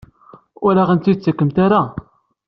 Ur 0.65 0.75
aɣ-ten-id-tettakemt 0.81 1.57
ara? 1.65 1.81